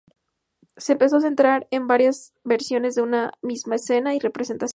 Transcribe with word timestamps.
Se 0.77 0.93
empezó 0.93 1.17
a 1.17 1.21
centrar 1.21 1.67
en 1.69 1.81
hacer 1.83 1.87
varias 1.89 2.33
versiones 2.43 2.95
de 2.95 3.03
una 3.03 3.33
misma 3.43 3.75
escena 3.75 4.15
o 4.15 4.19
representación. 4.19 4.69